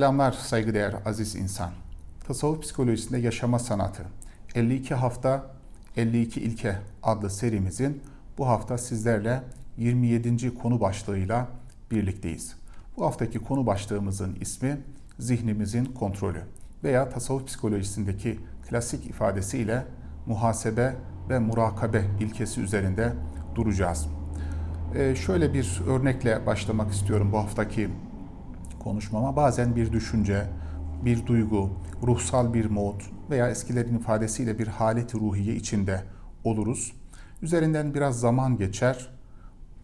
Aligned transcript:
Selamlar 0.00 0.32
saygıdeğer 0.32 0.94
aziz 1.06 1.34
insan. 1.36 1.70
Tasavvuf 2.26 2.62
psikolojisinde 2.62 3.18
yaşama 3.18 3.58
sanatı 3.58 4.02
52 4.54 4.94
hafta 4.94 5.46
52 5.96 6.40
ilke 6.40 6.76
adlı 7.02 7.30
serimizin 7.30 8.02
bu 8.38 8.48
hafta 8.48 8.78
sizlerle 8.78 9.42
27. 9.76 10.54
konu 10.54 10.80
başlığıyla 10.80 11.48
birlikteyiz. 11.90 12.56
Bu 12.96 13.06
haftaki 13.06 13.38
konu 13.38 13.66
başlığımızın 13.66 14.36
ismi 14.40 14.80
zihnimizin 15.18 15.84
kontrolü 15.84 16.42
veya 16.84 17.08
tasavvuf 17.08 17.46
psikolojisindeki 17.46 18.40
klasik 18.68 19.06
ifadesiyle 19.06 19.84
muhasebe 20.26 20.96
ve 21.28 21.38
murakabe 21.38 22.04
ilkesi 22.20 22.60
üzerinde 22.60 23.12
duracağız. 23.54 24.06
Ee, 24.94 25.14
şöyle 25.14 25.54
bir 25.54 25.80
örnekle 25.86 26.46
başlamak 26.46 26.92
istiyorum 26.92 27.32
bu 27.32 27.38
haftaki 27.38 27.90
konuşmama. 28.80 29.36
Bazen 29.36 29.76
bir 29.76 29.92
düşünce, 29.92 30.46
bir 31.04 31.26
duygu, 31.26 31.70
ruhsal 32.02 32.54
bir 32.54 32.66
mod 32.66 33.00
veya 33.30 33.50
eskilerin 33.50 33.98
ifadesiyle 33.98 34.58
bir 34.58 34.66
haleti 34.66 35.20
ruhiye 35.20 35.54
içinde 35.56 36.02
oluruz. 36.44 36.92
Üzerinden 37.42 37.94
biraz 37.94 38.20
zaman 38.20 38.58
geçer. 38.58 39.10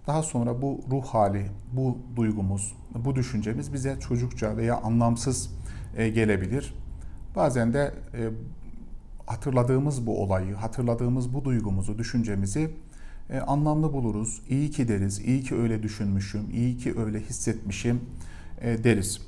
Daha 0.06 0.22
sonra 0.22 0.62
bu 0.62 0.80
ruh 0.90 1.04
hali, 1.04 1.46
bu 1.72 1.98
duygumuz, 2.16 2.74
bu 2.94 3.16
düşüncemiz 3.16 3.72
bize 3.72 4.00
çocukça 4.00 4.56
veya 4.56 4.76
anlamsız 4.76 5.50
e, 5.96 6.08
gelebilir. 6.08 6.74
Bazen 7.36 7.72
de 7.72 7.94
e, 8.14 8.30
hatırladığımız 9.26 10.06
bu 10.06 10.22
olayı, 10.22 10.54
hatırladığımız 10.54 11.34
bu 11.34 11.44
duygumuzu, 11.44 11.98
düşüncemizi 11.98 12.70
e, 13.30 13.40
anlamlı 13.40 13.92
buluruz. 13.92 14.42
İyi 14.48 14.70
ki 14.70 14.88
deriz, 14.88 15.18
iyi 15.18 15.42
ki 15.42 15.54
öyle 15.54 15.82
düşünmüşüm, 15.82 16.50
iyi 16.52 16.76
ki 16.76 16.98
öyle 16.98 17.20
hissetmişim 17.20 18.00
e, 18.60 18.84
deriz. 18.84 19.20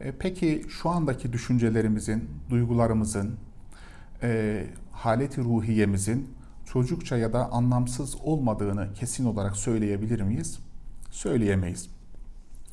E, 0.00 0.12
peki 0.18 0.64
şu 0.68 0.88
andaki 0.88 1.32
düşüncelerimizin, 1.32 2.30
duygularımızın, 2.50 3.36
e, 4.22 4.64
haleti 4.92 5.40
ruhiyemizin 5.40 6.28
çocukça 6.72 7.16
ya 7.16 7.32
da 7.32 7.52
anlamsız 7.52 8.16
olmadığını 8.16 8.94
kesin 8.94 9.24
olarak 9.24 9.56
söyleyebilir 9.56 10.20
miyiz? 10.20 10.58
Söyleyemeyiz. 11.10 11.90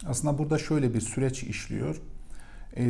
Aslında 0.06 0.38
burada 0.38 0.58
şöyle 0.58 0.94
bir 0.94 1.02
süreç 1.02 1.44
işliyor. 1.44 2.02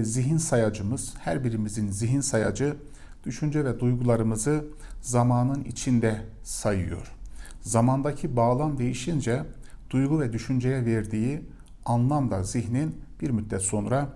Zihin 0.02 0.38
sayacımız, 0.38 1.14
her 1.20 1.44
birimizin 1.44 1.90
zihin 1.90 2.22
sayacı 2.22 2.76
düşünce 3.26 3.66
ve 3.66 3.80
duygularımızı 3.80 4.66
zamanın 5.02 5.64
içinde 5.64 6.22
sayıyor. 6.44 7.12
Zamandaki 7.62 8.36
bağlam 8.36 8.78
değişince 8.78 9.44
duygu 9.90 10.20
ve 10.20 10.34
düşünceye 10.34 10.86
verdiği 10.86 11.42
anlam 11.86 12.32
da 12.32 12.44
zihnin 12.44 13.02
bir 13.22 13.30
müddet 13.30 13.62
sonra 13.62 14.10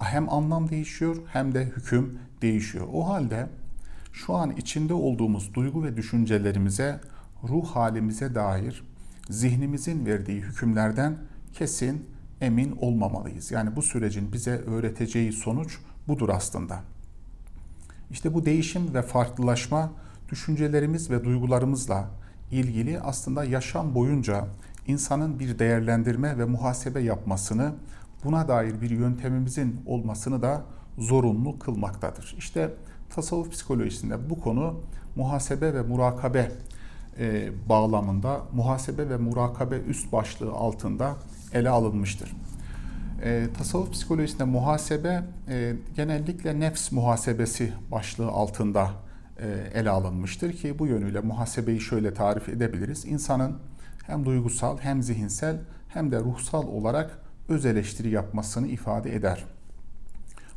hem 0.00 0.28
anlam 0.28 0.68
değişiyor 0.70 1.16
hem 1.32 1.54
de 1.54 1.64
hüküm 1.64 2.18
değişiyor. 2.42 2.86
O 2.92 3.08
halde 3.08 3.48
şu 4.12 4.34
an 4.34 4.50
içinde 4.50 4.94
olduğumuz 4.94 5.54
duygu 5.54 5.84
ve 5.84 5.96
düşüncelerimize, 5.96 7.00
ruh 7.48 7.66
halimize 7.66 8.34
dair 8.34 8.84
zihnimizin 9.30 10.06
verdiği 10.06 10.40
hükümlerden 10.40 11.16
kesin 11.52 12.06
emin 12.40 12.76
olmamalıyız. 12.80 13.50
Yani 13.50 13.76
bu 13.76 13.82
sürecin 13.82 14.32
bize 14.32 14.50
öğreteceği 14.50 15.32
sonuç 15.32 15.78
budur 16.08 16.28
aslında. 16.28 16.80
İşte 18.10 18.34
bu 18.34 18.44
değişim 18.44 18.94
ve 18.94 19.02
farklılaşma 19.02 19.92
düşüncelerimiz 20.30 21.10
ve 21.10 21.24
duygularımızla 21.24 22.10
ilgili 22.50 23.00
aslında 23.00 23.44
yaşam 23.44 23.94
boyunca 23.94 24.46
insanın 24.86 25.38
bir 25.38 25.58
değerlendirme 25.58 26.38
ve 26.38 26.44
muhasebe 26.44 27.00
yapmasını, 27.00 27.72
buna 28.24 28.48
dair 28.48 28.80
bir 28.80 28.90
yöntemimizin 28.90 29.80
olmasını 29.86 30.42
da 30.42 30.62
zorunlu 30.98 31.58
kılmaktadır. 31.58 32.34
İşte 32.38 32.74
tasavvuf 33.10 33.52
psikolojisinde 33.52 34.30
bu 34.30 34.40
konu 34.40 34.80
muhasebe 35.16 35.74
ve 35.74 35.82
murakabe 35.82 36.52
e, 37.18 37.50
bağlamında, 37.68 38.40
muhasebe 38.52 39.10
ve 39.10 39.16
murakabe 39.16 39.78
üst 39.78 40.12
başlığı 40.12 40.52
altında 40.52 41.16
ele 41.52 41.68
alınmıştır. 41.68 42.32
E, 43.22 43.46
tasavvuf 43.58 43.92
psikolojisinde 43.92 44.44
muhasebe 44.44 45.24
e, 45.48 45.76
genellikle 45.96 46.60
nefs 46.60 46.92
muhasebesi 46.92 47.72
başlığı 47.90 48.28
altında 48.28 48.90
e, 49.38 49.48
ele 49.74 49.90
alınmıştır 49.90 50.52
ki 50.52 50.78
bu 50.78 50.86
yönüyle 50.86 51.20
muhasebeyi 51.20 51.80
şöyle 51.80 52.14
tarif 52.14 52.48
edebiliriz. 52.48 53.04
İnsanın 53.04 53.56
hem 54.06 54.24
duygusal 54.24 54.78
hem 54.78 55.02
zihinsel 55.02 55.60
hem 55.88 56.12
de 56.12 56.20
ruhsal 56.20 56.66
olarak 56.66 57.18
öz 57.48 57.66
eleştiri 57.66 58.10
yapmasını 58.10 58.66
ifade 58.66 59.14
eder. 59.14 59.44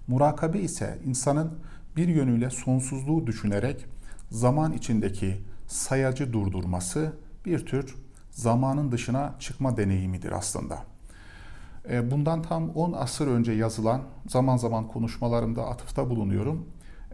Murakabe 0.07 0.59
ise 0.59 0.99
insanın 1.05 1.53
bir 1.97 2.07
yönüyle 2.07 2.49
sonsuzluğu 2.49 3.27
düşünerek 3.27 3.85
zaman 4.31 4.73
içindeki 4.73 5.41
sayacı 5.67 6.33
durdurması 6.33 7.13
bir 7.45 7.65
tür 7.65 7.95
zamanın 8.31 8.91
dışına 8.91 9.35
çıkma 9.39 9.77
deneyimidir 9.77 10.31
aslında. 10.31 10.83
E, 11.89 12.11
bundan 12.11 12.41
tam 12.41 12.69
10 12.69 12.93
asır 12.93 13.27
önce 13.27 13.51
yazılan, 13.51 14.01
zaman 14.27 14.57
zaman 14.57 14.88
konuşmalarımda 14.88 15.67
atıfta 15.67 16.09
bulunuyorum. 16.09 16.65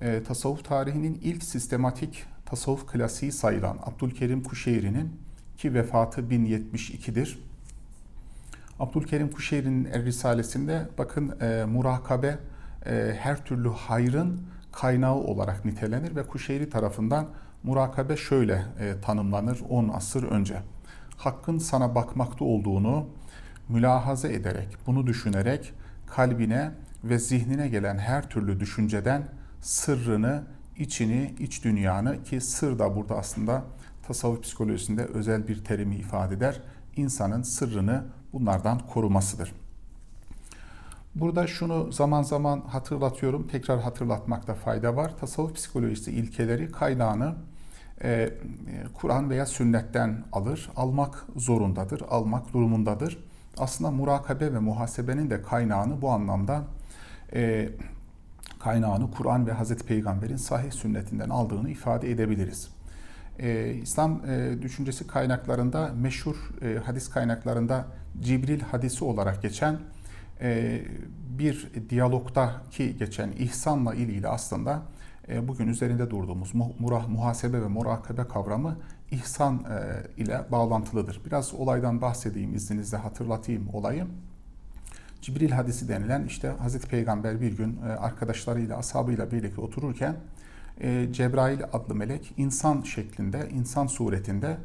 E, 0.02 0.24
tasavvuf 0.24 0.66
tarihinin 0.66 1.20
ilk 1.24 1.44
sistematik 1.44 2.24
tasavvuf 2.46 2.88
klasiği 2.88 3.32
sayılan 3.32 3.78
Abdülkerim 3.86 4.44
Kuşeyri'nin 4.44 5.20
ki 5.58 5.74
vefatı 5.74 6.22
1072'dir. 6.22 7.40
Abdülkerim 8.80 9.32
Kuşeyri'nin 9.32 9.86
Er 9.86 10.06
Risalesinde 10.06 10.88
bakın 10.98 11.40
e, 11.42 11.66
murakabe 11.66 12.38
e, 12.86 13.16
her 13.20 13.46
türlü 13.46 13.70
hayrın 13.70 14.42
kaynağı 14.72 15.16
olarak 15.16 15.66
nitelenir 15.66 16.16
ve 16.16 16.24
Kuşeyri 16.24 16.70
tarafından 16.70 17.28
murakabe 17.64 18.18
şöyle 18.18 18.66
e, 18.80 19.02
tanımlanır 19.02 19.62
10 19.70 19.90
asır 19.90 20.24
önce. 20.24 20.62
Hakkın 21.18 21.58
sana 21.58 21.96
bakmakta 21.96 22.46
olduğunu 22.46 23.08
mülahaza 23.70 24.28
ederek, 24.28 24.78
bunu 24.88 25.08
düşünerek 25.08 25.74
kalbine 26.08 26.72
ve 27.04 27.20
zihnine 27.20 27.68
gelen 27.68 27.98
her 27.98 28.30
türlü 28.30 28.60
düşünceden 28.60 29.24
sırrını, 29.62 30.44
içini, 30.78 31.36
iç 31.40 31.64
dünyanı 31.64 32.24
ki 32.24 32.42
sır 32.42 32.80
da 32.80 32.96
burada 32.96 33.16
aslında 33.18 33.64
tasavvuf 34.08 34.44
psikolojisinde 34.44 35.06
özel 35.06 35.48
bir 35.48 35.64
terimi 35.64 35.96
ifade 35.96 36.36
eder. 36.36 36.62
İnsanın 36.96 37.42
sırrını 37.42 38.04
bunlardan 38.34 38.80
korumasıdır. 38.80 39.54
Burada 41.16 41.48
şunu 41.48 41.92
zaman 41.92 42.24
zaman 42.24 42.62
hatırlatıyorum, 42.62 43.48
tekrar 43.48 43.80
hatırlatmakta 43.82 44.54
fayda 44.54 44.96
var. 44.96 45.18
Tasavvuf 45.20 45.56
psikolojisi 45.56 46.12
ilkeleri 46.12 46.72
kaynağını 46.72 47.36
e, 48.04 48.30
Kur'an 48.94 49.30
veya 49.30 49.46
sünnetten 49.46 50.24
alır, 50.32 50.70
almak 50.76 51.26
zorundadır, 51.36 52.02
almak 52.10 52.54
durumundadır. 52.54 53.18
Aslında 53.58 53.92
murakabe 53.92 54.54
ve 54.54 54.60
muhasebenin 54.60 55.30
de 55.30 55.42
kaynağını 55.42 56.02
bu 56.02 56.10
anlamda 56.10 56.64
e, 57.34 57.70
kaynağını 58.60 59.12
Kur'an 59.12 59.48
ve 59.48 59.52
Hazreti 59.52 59.86
Peygamber'in 59.86 60.38
sahih 60.38 60.72
sünnetinden 60.72 61.30
aldığını 61.30 61.70
ifade 61.70 62.12
edebiliriz. 62.12 62.75
Ee, 63.40 63.74
İslam 63.82 64.22
e, 64.30 64.62
düşüncesi 64.62 65.08
kaynaklarında 65.08 65.92
meşhur 66.02 66.36
e, 66.62 66.78
hadis 66.86 67.10
kaynaklarında 67.10 67.86
Cibril 68.22 68.62
hadisi 68.62 69.04
olarak 69.04 69.42
geçen 69.42 69.80
e, 70.42 70.82
bir 71.30 71.70
diyalogta 71.90 72.62
ki 72.72 72.96
geçen 73.00 73.32
ihsanla 73.32 73.96
ilgili 73.96 74.28
aslında 74.28 74.82
e, 75.30 75.48
bugün 75.48 75.68
üzerinde 75.68 76.10
durduğumuz 76.10 76.52
murah, 76.80 77.08
muhasebe 77.08 77.62
ve 77.62 77.68
murakabe 77.68 78.28
kavramı 78.28 78.78
ihsan 79.12 79.56
e, 79.56 80.22
ile 80.22 80.42
bağlantılıdır. 80.52 81.22
Biraz 81.26 81.54
olaydan 81.54 82.02
bahsedeyim 82.02 82.56
izninizle 82.56 82.98
hatırlatayım 82.98 83.70
olayı. 83.74 84.06
Cibril 85.22 85.52
hadisi 85.52 85.90
denilen 85.90 86.26
işte 86.26 86.48
Hazreti 86.48 86.88
Peygamber 86.88 87.42
bir 87.42 87.58
gün 87.58 87.80
e, 87.88 87.92
arkadaşlarıyla, 87.92 88.78
ashabıyla 88.78 89.32
birlikte 89.32 89.62
otururken 89.62 90.16
e, 90.82 91.08
Cebrail 91.14 91.60
adlı 91.74 91.96
melek 91.96 92.34
insan 92.38 92.82
şeklinde, 92.82 93.50
insan 93.54 93.88
suretinde 93.88 94.58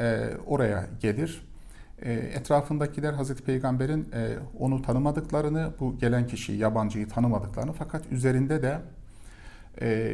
e, 0.00 0.28
oraya 0.46 0.86
gelir. 1.00 1.48
E, 2.02 2.12
etrafındakiler 2.12 3.12
Hazreti 3.12 3.42
Peygamber'in 3.42 4.08
onu 4.58 4.82
tanımadıklarını, 4.82 5.72
bu 5.80 5.98
gelen 5.98 6.26
kişiyi, 6.26 6.58
yabancıyı 6.58 7.08
tanımadıklarını 7.08 7.72
fakat 7.72 8.12
üzerinde 8.12 8.62
de 8.62 8.78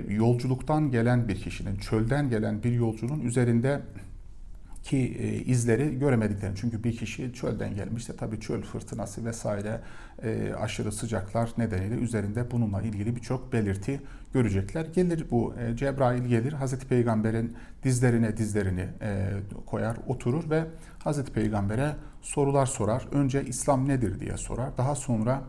yolculuktan 0.08 0.90
gelen 0.90 1.28
bir 1.28 1.36
kişinin, 1.36 1.76
çölden 1.76 2.30
gelen 2.30 2.62
bir 2.62 2.72
yolcunun 2.72 3.20
üzerinde 3.20 3.80
ki 4.84 5.16
e, 5.18 5.34
izleri 5.34 5.98
göremediklerini. 5.98 6.56
Çünkü 6.56 6.84
bir 6.84 6.96
kişi 6.96 7.32
çölden 7.32 7.74
gelmişse 7.74 8.16
tabii 8.16 8.40
çöl 8.40 8.62
fırtınası 8.62 9.24
vesaire 9.24 9.80
e, 10.22 10.52
aşırı 10.54 10.92
sıcaklar 10.92 11.50
nedeniyle 11.58 11.94
üzerinde 11.94 12.50
bununla 12.50 12.82
ilgili 12.82 13.16
birçok 13.16 13.52
belirti 13.52 14.00
görecekler. 14.32 14.84
Gelir 14.84 15.26
bu 15.30 15.54
e, 15.54 15.76
Cebrail 15.76 16.24
gelir 16.24 16.52
Hazreti 16.52 16.86
Peygamber'in 16.86 17.56
dizlerine 17.84 18.36
dizlerini 18.36 18.88
e, 19.00 19.30
koyar 19.66 19.96
oturur 20.06 20.50
ve 20.50 20.64
Hazreti 20.98 21.32
Peygamber'e 21.32 21.92
sorular 22.22 22.66
sorar. 22.66 23.08
Önce 23.12 23.44
İslam 23.44 23.88
nedir 23.88 24.20
diye 24.20 24.36
sorar. 24.36 24.78
Daha 24.78 24.94
sonra 24.94 25.42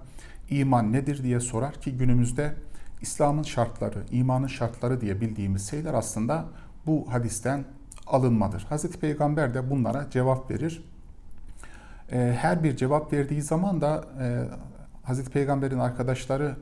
iman 0.50 0.94
nedir 0.94 1.24
diye 1.24 1.40
sorar 1.40 1.74
ki 1.82 1.98
günümüzde 1.98 2.54
İslam'ın 3.02 3.44
şartları, 3.44 4.04
imanın 4.12 4.48
şartları 4.48 5.02
diye 5.02 5.22
bildiğimiz 5.22 5.70
şeyler 5.70 5.94
aslında 5.94 6.46
bu 6.86 7.14
hadisten 7.14 7.66
alınmadır. 8.08 8.66
Hazreti 8.70 9.00
Peygamber 9.00 9.54
de 9.54 9.70
bunlara 9.70 10.10
cevap 10.10 10.52
verir. 10.52 10.84
Ee, 12.12 12.36
her 12.40 12.64
bir 12.64 12.76
cevap 12.76 13.14
verdiği 13.14 13.42
zaman 13.42 13.82
da 13.82 14.06
e, 14.22 14.44
Hazreti 15.04 15.30
Peygamber'in 15.32 15.80
arkadaşları 15.80 16.56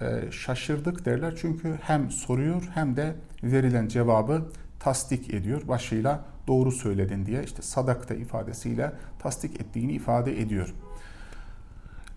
e, 0.00 0.30
şaşırdık 0.30 1.04
derler. 1.04 1.34
Çünkü 1.40 1.78
hem 1.82 2.10
soruyor 2.10 2.68
hem 2.74 2.96
de 2.96 3.14
verilen 3.42 3.88
cevabı 3.88 4.42
tasdik 4.80 5.34
ediyor. 5.34 5.68
Başıyla 5.68 6.24
doğru 6.46 6.72
söyledin 6.72 7.26
diye 7.26 7.44
işte 7.44 7.62
sadakta 7.62 8.14
ifadesiyle 8.14 8.92
tasdik 9.18 9.60
ettiğini 9.60 9.92
ifade 9.92 10.40
ediyor. 10.40 10.74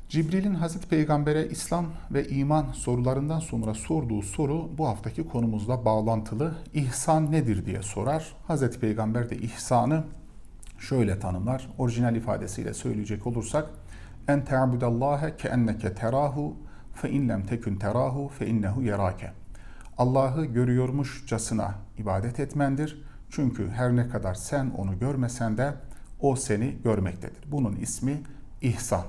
Cibril'in 0.10 0.54
Hazreti 0.54 0.88
Peygamber'e 0.88 1.48
İslam 1.48 1.86
ve 2.12 2.28
iman 2.28 2.72
sorularından 2.72 3.40
sonra 3.40 3.74
sorduğu 3.74 4.22
soru 4.22 4.78
bu 4.78 4.88
haftaki 4.88 5.28
konumuzla 5.28 5.86
bağlantılı. 5.86 6.56
İhsan 6.74 7.32
nedir 7.32 7.66
diye 7.66 7.82
sorar. 7.82 8.36
Hazreti 8.48 8.80
Peygamber 8.80 9.30
de 9.30 9.38
ihsanı 9.38 10.04
şöyle 10.80 11.20
tanımlar. 11.20 11.70
Orijinal 11.78 12.16
ifadesiyle 12.16 12.74
söyleyecek 12.74 13.28
olursak 13.28 13.70
en 14.28 14.46
te'abudallâhe 14.46 15.38
ke 15.38 15.48
enneke 15.48 15.96
terahu 15.96 16.56
fe 16.94 17.10
in 17.10 17.30
lem 17.30 17.46
tekun 17.46 17.76
terahu 17.76 18.32
fe 18.40 18.48
innehu 18.48 18.82
yerake. 18.82 19.32
Allah'ı 19.98 20.46
görüyormuşçasına 20.46 21.76
ibadet 21.98 22.40
etmendir. 22.40 23.04
Çünkü 23.30 23.70
her 23.70 23.96
ne 23.96 24.10
kadar 24.10 24.34
sen 24.34 24.72
onu 24.78 25.00
görmesen 25.00 25.58
de 25.58 25.74
o 26.20 26.36
seni 26.36 26.78
görmektedir. 26.84 27.52
Bunun 27.52 27.76
ismi 27.76 28.22
ihsan. 28.62 29.04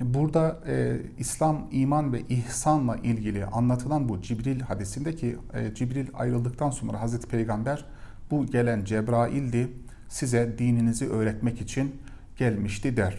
Burada 0.00 0.60
e, 0.66 0.96
İslam, 1.18 1.68
iman 1.70 2.12
ve 2.12 2.22
ihsanla 2.28 2.96
ilgili 2.96 3.46
anlatılan 3.46 4.08
bu 4.08 4.20
Cibril 4.20 4.60
hadisindeki 4.60 5.36
e, 5.54 5.74
Cibril 5.74 6.06
ayrıldıktan 6.14 6.70
sonra 6.70 7.00
Hazreti 7.00 7.28
Peygamber 7.28 7.84
bu 8.30 8.46
gelen 8.46 8.84
Cebrail'di 8.84 9.68
size 10.08 10.58
dininizi 10.58 11.08
öğretmek 11.08 11.60
için 11.60 11.96
gelmişti 12.36 12.96
der. 12.96 13.18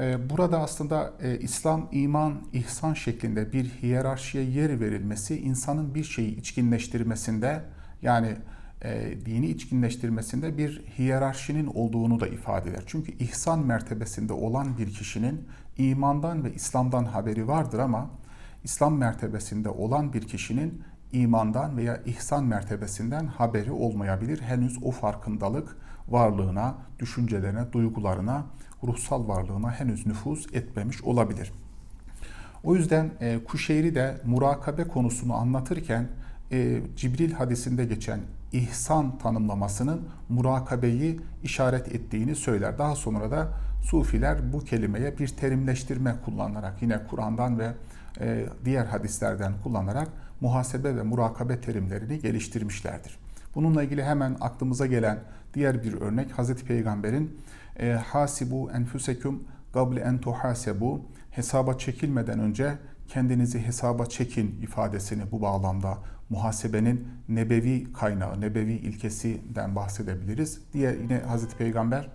E, 0.00 0.30
burada 0.30 0.60
aslında 0.60 1.12
e, 1.22 1.38
İslam, 1.38 1.88
iman, 1.92 2.34
ihsan 2.52 2.94
şeklinde 2.94 3.52
bir 3.52 3.64
hiyerarşiye 3.64 4.44
yer 4.44 4.80
verilmesi 4.80 5.40
insanın 5.40 5.94
bir 5.94 6.04
şeyi 6.04 6.36
içkinleştirmesinde 6.36 7.62
yani 8.02 8.36
e, 8.82 9.14
dini 9.26 9.46
içkinleştirmesinde 9.46 10.58
bir 10.58 10.82
hiyerarşinin 10.98 11.66
olduğunu 11.66 12.20
da 12.20 12.26
ifade 12.26 12.70
eder. 12.70 12.82
Çünkü 12.86 13.12
ihsan 13.12 13.66
mertebesinde 13.66 14.32
olan 14.32 14.78
bir 14.78 14.94
kişinin 14.94 15.48
imandan 15.78 16.44
ve 16.44 16.54
İslam'dan 16.54 17.04
haberi 17.04 17.48
vardır 17.48 17.78
ama 17.78 18.10
İslam 18.64 18.96
mertebesinde 18.96 19.68
olan 19.68 20.12
bir 20.12 20.22
kişinin 20.22 20.82
imandan 21.12 21.76
veya 21.76 22.02
ihsan 22.06 22.44
mertebesinden 22.44 23.26
haberi 23.26 23.72
olmayabilir. 23.72 24.40
Henüz 24.40 24.78
o 24.82 24.90
farkındalık 24.90 25.76
varlığına, 26.08 26.74
düşüncelerine, 26.98 27.72
duygularına, 27.72 28.46
ruhsal 28.84 29.28
varlığına 29.28 29.70
henüz 29.70 30.06
nüfuz 30.06 30.46
etmemiş 30.52 31.02
olabilir. 31.02 31.52
O 32.64 32.74
yüzden 32.74 33.10
e, 33.20 33.44
Kuşeyri 33.44 33.94
de 33.94 34.20
murakabe 34.24 34.84
konusunu 34.84 35.34
anlatırken 35.34 36.08
e, 36.52 36.80
Cibril 36.96 37.32
hadisinde 37.32 37.84
geçen 37.84 38.20
ihsan 38.52 39.18
tanımlamasının 39.18 40.08
murakabeyi 40.28 41.20
işaret 41.42 41.94
ettiğini 41.94 42.34
söyler. 42.34 42.78
Daha 42.78 42.96
sonra 42.96 43.30
da 43.30 43.48
Sufiler 43.82 44.52
bu 44.52 44.64
kelimeye 44.64 45.18
bir 45.18 45.28
terimleştirme 45.28 46.14
kullanarak 46.24 46.82
yine 46.82 46.98
Kur'an'dan 47.10 47.58
ve 47.58 47.72
e, 48.20 48.46
diğer 48.64 48.86
hadislerden 48.86 49.52
kullanarak 49.62 50.08
muhasebe 50.40 50.96
ve 50.96 51.02
murakabe 51.02 51.60
terimlerini 51.60 52.18
geliştirmişlerdir. 52.18 53.18
Bununla 53.54 53.82
ilgili 53.82 54.04
hemen 54.04 54.36
aklımıza 54.40 54.86
gelen 54.86 55.18
diğer 55.54 55.82
bir 55.82 55.92
örnek 55.92 56.38
Hazreti 56.38 56.64
Peygamber'in 56.64 57.40
e, 57.78 57.92
hasibu 57.92 58.70
enfusekum 58.70 59.44
gable 59.74 60.00
en 60.00 60.18
tuhasebu 60.18 61.02
hesaba 61.30 61.78
çekilmeden 61.78 62.38
önce 62.38 62.74
kendinizi 63.08 63.66
hesaba 63.66 64.06
çekin 64.06 64.60
ifadesini 64.62 65.30
bu 65.30 65.42
bağlamda 65.42 65.98
muhasebenin 66.30 67.08
nebevi 67.28 67.92
kaynağı, 67.92 68.40
nebevi 68.40 68.72
ilkesinden 68.72 69.76
bahsedebiliriz. 69.76 70.60
Diye 70.72 70.96
yine 71.02 71.18
Hazreti 71.18 71.56
Peygamber 71.56 72.10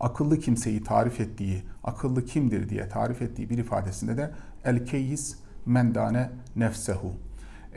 akıllı 0.00 0.38
kimseyi 0.38 0.82
tarif 0.82 1.20
ettiği, 1.20 1.62
akıllı 1.84 2.24
kimdir 2.24 2.68
diye 2.68 2.88
tarif 2.88 3.22
ettiği 3.22 3.50
bir 3.50 3.58
ifadesinde 3.58 4.16
de 4.16 4.30
el 4.64 4.86
keyiz 4.86 5.38
mendane 5.66 6.30
nefsehu. 6.56 7.12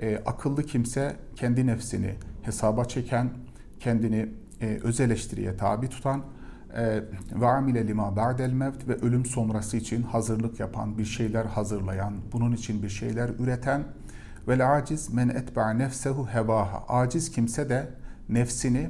E, 0.01 0.17
akıllı 0.25 0.63
kimse 0.63 1.15
kendi 1.35 1.67
nefsini 1.67 2.15
hesaba 2.41 2.85
çeken, 2.85 3.29
kendini 3.79 4.29
e, 4.61 4.79
öz 4.83 4.99
eleştiriye 4.99 5.57
tabi 5.57 5.89
tutan 5.89 6.23
e, 6.77 7.03
ve 7.41 7.47
amile 7.47 7.87
lima 7.87 8.15
ba'del 8.15 8.53
mevt 8.53 8.87
ve 8.87 8.95
ölüm 8.95 9.25
sonrası 9.25 9.77
için 9.77 10.03
hazırlık 10.03 10.59
yapan, 10.59 10.97
bir 10.97 11.05
şeyler 11.05 11.45
hazırlayan, 11.45 12.13
bunun 12.31 12.51
için 12.51 12.83
bir 12.83 12.89
şeyler 12.89 13.29
üreten 13.29 13.83
ve 14.47 14.65
aciz 14.65 15.13
men 15.13 15.29
etba 15.29 15.69
nefsehu 15.69 16.27
hevaha. 16.27 16.83
Aciz 16.87 17.31
kimse 17.31 17.69
de 17.69 17.87
nefsini 18.29 18.89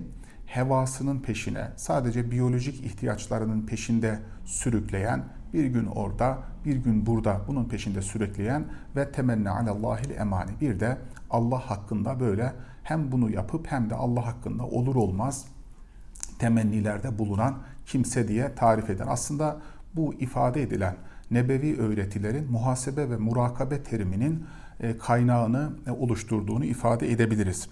hevasının 0.54 1.20
peşine, 1.20 1.68
sadece 1.76 2.32
biyolojik 2.32 2.86
ihtiyaçlarının 2.86 3.66
peşinde 3.66 4.20
sürükleyen, 4.46 5.24
bir 5.54 5.66
gün 5.66 5.86
orada, 5.86 6.38
bir 6.66 6.76
gün 6.76 7.06
burada 7.06 7.42
bunun 7.48 7.66
peşinde 7.66 8.02
sürükleyen 8.02 8.66
ve 8.96 9.12
temenni 9.12 9.50
alallahil 9.50 10.10
emani. 10.10 10.52
Bir 10.62 10.80
de 10.80 10.98
Allah 11.30 11.60
hakkında 11.70 12.20
böyle 12.20 12.54
hem 12.84 13.12
bunu 13.12 13.30
yapıp 13.30 13.72
hem 13.72 13.90
de 13.90 13.96
Allah 13.96 14.26
hakkında 14.26 14.64
olur 14.64 14.96
olmaz 14.96 15.46
temennilerde 16.40 17.20
bulunan 17.20 17.58
kimse 17.86 18.28
diye 18.28 18.56
tarif 18.56 18.90
eden. 18.90 19.08
Aslında 19.08 19.58
bu 19.96 20.14
ifade 20.14 20.62
edilen 20.62 20.96
nebevi 21.32 21.78
öğretilerin 21.78 22.52
muhasebe 22.52 23.10
ve 23.10 23.18
murakabe 23.18 23.84
teriminin 23.84 24.46
e, 24.80 24.98
kaynağını 24.98 25.70
e, 25.88 25.92
oluşturduğunu 25.92 26.66
ifade 26.66 27.12
edebiliriz. 27.12 27.70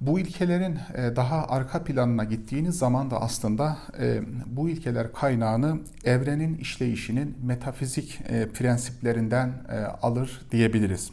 Bu 0.00 0.20
ilkelerin 0.20 0.78
e, 0.94 1.16
daha 1.16 1.46
arka 1.46 1.84
planına 1.84 2.24
gittiğiniz 2.24 2.78
zaman 2.78 3.10
da 3.10 3.20
aslında 3.20 3.78
e, 4.00 4.20
bu 4.46 4.68
ilkeler 4.68 5.12
kaynağını 5.12 5.78
evrenin 6.04 6.54
işleyişinin 6.54 7.36
metafizik 7.42 8.20
e, 8.28 8.48
prensiplerinden 8.48 9.52
alır 10.02 10.40
diyebiliriz. 10.52 11.10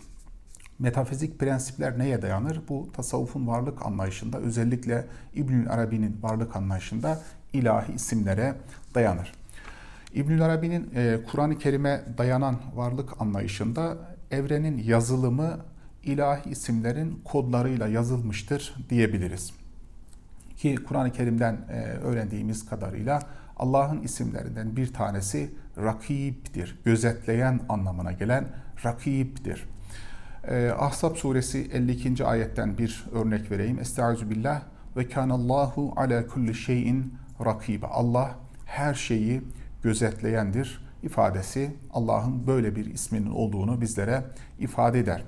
Metafizik 0.79 1.39
prensipler 1.39 1.99
neye 1.99 2.21
dayanır? 2.21 2.61
Bu 2.69 2.89
tasavvufun 2.93 3.47
varlık 3.47 3.85
anlayışında 3.85 4.37
özellikle 4.39 5.05
İbnül 5.33 5.69
Arabi'nin 5.69 6.17
varlık 6.21 6.55
anlayışında 6.55 7.21
ilahi 7.53 7.93
isimlere 7.93 8.55
dayanır. 8.95 9.33
İbnül 10.13 10.45
Arabi'nin 10.45 10.89
Kur'an-ı 11.31 11.57
Kerim'e 11.57 12.01
dayanan 12.17 12.57
varlık 12.75 13.21
anlayışında 13.21 13.97
evrenin 14.31 14.77
yazılımı 14.77 15.59
ilahi 16.03 16.49
isimlerin 16.49 17.21
kodlarıyla 17.25 17.87
yazılmıştır 17.87 18.75
diyebiliriz. 18.89 19.53
Ki 20.57 20.75
Kur'an-ı 20.75 21.11
Kerim'den 21.11 21.53
e, 21.69 21.81
öğrendiğimiz 21.81 22.65
kadarıyla 22.65 23.19
Allah'ın 23.57 24.01
isimlerinden 24.01 24.75
bir 24.75 24.93
tanesi 24.93 25.49
rakibdir. 25.77 26.79
Gözetleyen 26.85 27.59
anlamına 27.69 28.11
gelen 28.11 28.47
rakibdir. 28.85 29.65
E, 30.47 30.71
Ahzab 30.79 31.15
suresi 31.15 31.69
52. 31.73 32.25
ayetten 32.25 32.77
bir 32.77 33.05
örnek 33.13 33.51
vereyim. 33.51 33.79
Estaizu 33.79 34.29
billah 34.29 34.61
ve 34.97 35.09
kanallahu 35.09 35.93
ala 35.95 36.27
kulli 36.27 36.55
şeyin 36.55 37.13
rakibe. 37.45 37.87
Allah 37.87 38.35
her 38.65 38.93
şeyi 38.93 39.41
gözetleyendir 39.83 40.83
ifadesi 41.03 41.71
Allah'ın 41.93 42.47
böyle 42.47 42.75
bir 42.75 42.85
isminin 42.85 43.31
olduğunu 43.31 43.81
bizlere 43.81 44.23
ifade 44.59 44.99
eder. 44.99 45.23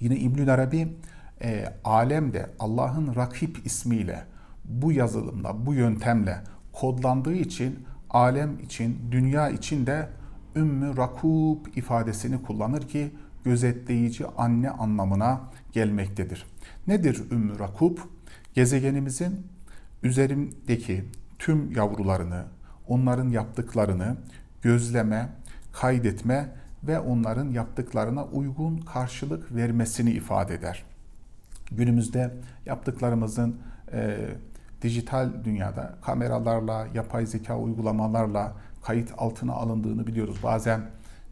Yine 0.00 0.16
İbnül 0.16 0.54
Arabi 0.54 0.96
e, 1.42 1.74
alemde 1.84 2.50
Allah'ın 2.58 3.16
rakip 3.16 3.66
ismiyle 3.66 4.24
bu 4.64 4.92
yazılımla, 4.92 5.66
bu 5.66 5.74
yöntemle 5.74 6.40
kodlandığı 6.72 7.34
için 7.34 7.86
alem 8.10 8.58
için, 8.58 8.98
dünya 9.10 9.48
için 9.48 9.86
de 9.86 10.08
Ümmü 10.56 10.96
Rakub 10.96 11.66
ifadesini 11.76 12.42
kullanır 12.42 12.88
ki 12.88 13.10
gözetleyici 13.44 14.26
anne 14.26 14.70
anlamına 14.70 15.40
gelmektedir. 15.72 16.46
Nedir 16.86 17.22
Ümmü 17.30 17.58
Rakub? 17.58 17.98
Gezegenimizin 18.54 19.46
üzerindeki 20.02 21.04
tüm 21.38 21.72
yavrularını, 21.72 22.44
onların 22.88 23.28
yaptıklarını 23.28 24.16
gözleme, 24.62 25.28
kaydetme 25.72 26.48
ve 26.86 27.00
onların 27.00 27.50
yaptıklarına 27.50 28.24
uygun 28.24 28.78
karşılık 28.78 29.54
vermesini 29.54 30.10
ifade 30.10 30.54
eder. 30.54 30.84
Günümüzde 31.72 32.34
yaptıklarımızın 32.66 33.56
e, 33.92 34.16
dijital 34.82 35.30
dünyada 35.44 35.94
kameralarla, 36.02 36.86
yapay 36.94 37.26
zeka 37.26 37.58
uygulamalarla 37.58 38.52
kayıt 38.82 39.12
altına 39.18 39.52
alındığını 39.52 40.06
biliyoruz. 40.06 40.36
Bazen 40.42 40.80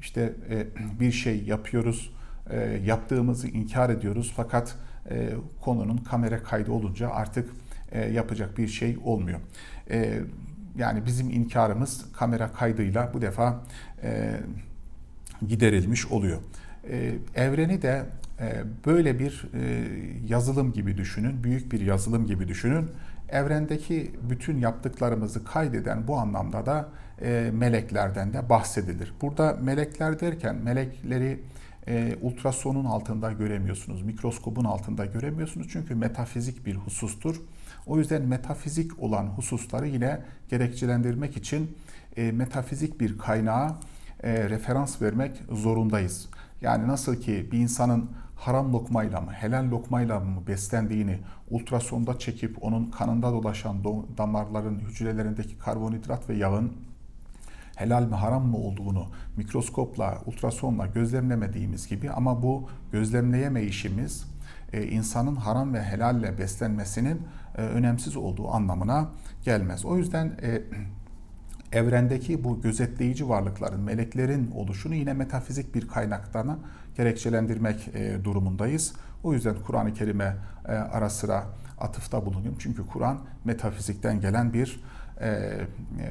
işte 0.01 0.35
e, 0.51 0.67
bir 1.01 1.13
şey 1.13 1.45
yapıyoruz, 1.45 2.15
e, 2.51 2.61
yaptığımızı 2.85 3.49
inkar 3.49 3.91
ediyoruz 3.91 4.33
fakat 4.37 4.77
e, 5.11 5.31
konunun 5.61 5.97
kamera 5.97 6.43
kaydı 6.43 6.73
olunca 6.73 7.11
artık 7.11 7.51
e, 7.93 8.01
yapacak 8.01 8.59
bir 8.59 8.69
şey 8.69 8.99
olmuyor. 9.05 9.41
E, 9.91 10.21
yani 10.77 11.07
bizim 11.07 11.31
inkarımız 11.31 12.13
kamera 12.13 12.53
kaydıyla 12.53 13.11
bu 13.15 13.23
defa 13.23 13.61
e, 14.03 14.41
giderilmiş 15.49 16.07
oluyor. 16.07 16.39
E, 16.91 17.15
evreni 17.35 17.83
de 17.83 18.05
e, 18.41 18.63
böyle 18.87 19.19
bir 19.19 19.49
e, 19.55 19.87
yazılım 20.29 20.73
gibi 20.73 20.97
düşünün, 20.97 21.45
büyük 21.45 21.73
bir 21.73 21.81
yazılım 21.81 22.27
gibi 22.27 22.49
düşünün. 22.49 22.91
Evrendeki 23.29 24.11
bütün 24.31 24.59
yaptıklarımızı 24.59 25.45
kaydeden 25.45 26.09
bu 26.09 26.17
anlamda 26.17 26.67
da 26.67 26.89
e, 27.23 27.51
meleklerden 27.53 28.33
de 28.33 28.49
bahsedilir. 28.49 29.15
Burada 29.23 29.59
melekler 29.63 30.21
derken 30.21 30.57
melekleri 30.57 31.41
e, 31.89 32.17
ultrasonun 32.23 32.85
altında 32.85 33.33
göremiyorsunuz, 33.33 34.03
mikroskopun 34.03 34.65
altında 34.65 35.07
göremiyorsunuz 35.07 35.67
çünkü 35.71 35.95
metafizik 35.95 36.67
bir 36.67 36.75
husustur. 36.75 37.41
O 37.87 37.99
yüzden 37.99 38.23
metafizik 38.23 39.03
olan 39.03 39.27
hususları 39.27 39.89
yine 39.89 40.21
gerekçelendirmek 40.51 41.37
için 41.37 41.77
e, 42.17 42.33
metafizik 42.33 43.01
bir 43.01 43.19
kaynağa 43.19 43.79
e, 44.25 44.51
referans 44.51 45.03
vermek 45.03 45.43
zorundayız. 45.51 46.29
Yani 46.61 46.89
nasıl 46.89 47.17
ki 47.17 47.49
bir 47.53 47.59
insanın 47.59 48.11
haram 48.37 48.73
lokmayla 48.73 49.21
mı, 49.21 49.33
helal 49.33 49.71
lokmayla 49.71 50.21
mı 50.21 50.47
beslendiğini 50.47 51.19
ultrasonda 51.51 52.19
çekip 52.19 52.65
onun 52.65 52.91
kanında 52.91 53.33
dolaşan 53.33 53.85
damarların 54.19 54.79
hücrelerindeki 54.79 55.59
karbonhidrat 55.59 56.29
ve 56.29 56.35
yağın 56.35 56.73
helal 57.77 58.03
mi 58.03 58.15
haram 58.15 58.47
mı 58.47 58.57
olduğunu 58.57 59.07
mikroskopla, 59.37 60.23
ultrasonla 60.27 60.87
gözlemlemediğimiz 60.87 61.89
gibi 61.89 62.11
ama 62.11 62.43
bu 62.43 62.69
gözlemleyemeyişimiz 62.93 64.27
e, 64.73 64.87
insanın 64.87 65.37
haram 65.37 65.75
ve 65.75 65.83
helalle 65.83 66.39
beslenmesinin 66.39 67.23
e, 67.57 67.63
önemsiz 67.63 68.17
olduğu 68.17 68.49
anlamına 68.49 69.09
gelmez. 69.45 69.85
O 69.85 69.97
yüzden 69.97 70.27
e, 70.43 70.63
evrendeki 71.75 72.45
bu 72.45 72.61
gözetleyici 72.61 73.29
varlıkların, 73.29 73.81
meleklerin 73.81 74.51
oluşunu 74.51 74.95
yine 74.95 75.13
metafizik 75.13 75.75
bir 75.75 75.89
kaynaktan 75.89 76.59
gerekçelendirmek 76.97 77.89
e, 77.95 78.25
durumundayız. 78.25 78.95
O 79.23 79.33
yüzden 79.33 79.55
Kur'an-ı 79.67 79.95
Kerim'e 79.95 80.37
e, 80.69 80.73
ara 80.73 81.11
sıra 81.11 81.45
atıfta 81.81 82.27
bulunuyorum. 82.27 82.59
Çünkü 82.59 82.87
Kur'an 82.87 83.19
metafizikten 83.45 84.21
gelen 84.21 84.53
bir 84.53 84.81
e, 85.21 85.61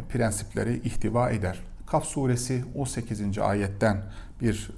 prensipleri 0.10 0.76
ihtiva 0.80 1.30
eder. 1.30 1.60
Kaf 1.88 2.06
suresi 2.06 2.64
18. 2.76 3.38
ayetten 3.38 4.04
bir 4.42 4.72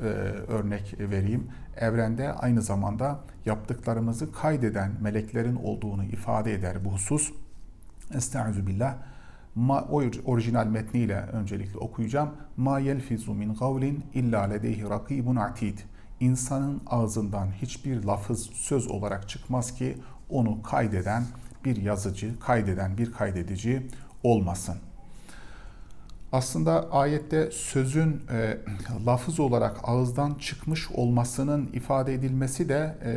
örnek 0.47 0.95
vereyim. 0.99 1.47
Evrende 1.77 2.33
aynı 2.33 2.61
zamanda 2.61 3.19
yaptıklarımızı 3.45 4.31
kaydeden 4.31 4.91
meleklerin 5.01 5.55
olduğunu 5.55 6.03
ifade 6.03 6.53
eder 6.53 6.85
bu 6.85 6.89
husus. 6.93 7.31
Estaizu 8.13 8.67
billah 8.67 8.95
ma, 9.55 9.87
orijinal 10.25 10.67
metniyle 10.67 11.15
öncelikle 11.15 11.79
okuyacağım. 11.79 12.29
Ma 12.57 12.79
yelfizu 12.79 13.33
min 13.33 13.53
kavlin 13.53 14.05
illa 14.13 14.41
ledeyhi 14.41 14.89
rakibun 14.89 15.35
atid. 15.35 15.79
İnsanın 16.19 16.81
ağzından 16.87 17.47
hiçbir 17.61 18.03
lafız 18.03 18.49
söz 18.53 18.87
olarak 18.87 19.29
çıkmaz 19.29 19.75
ki 19.75 19.97
onu 20.29 20.61
kaydeden 20.63 21.23
bir 21.65 21.75
yazıcı, 21.75 22.39
kaydeden 22.39 22.97
bir 22.97 23.11
kaydedici 23.11 23.87
olmasın. 24.23 24.75
Aslında 26.31 26.91
ayette 26.91 27.51
sözün 27.51 28.21
e, 28.31 28.57
lafız 29.05 29.39
olarak 29.39 29.77
ağızdan 29.83 30.33
çıkmış 30.33 30.91
olmasının 30.91 31.69
ifade 31.73 32.13
edilmesi 32.13 32.69
de 32.69 32.97
e, 33.05 33.11